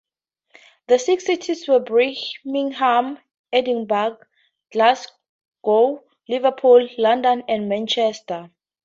The 0.87 0.97
six 0.97 1.27
cities 1.27 1.67
were 1.67 1.79
Birmingham, 1.79 3.19
Edinburgh, 3.53 4.17
Glasgow, 4.71 6.03
Liverpool, 6.27 6.89
London 6.97 7.43
and 7.47 7.69
Manchester. 7.69 8.49